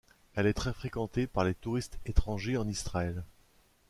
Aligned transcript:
Elle 0.33 0.47
est 0.47 0.55
très 0.55 0.73
fréquentée 0.73 1.27
par 1.27 1.43
les 1.43 1.53
touristes 1.53 1.99
étrangers 2.07 2.57
en 2.57 2.67
Israël. 2.67 3.23